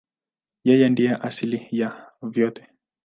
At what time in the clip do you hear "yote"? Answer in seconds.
2.39-2.63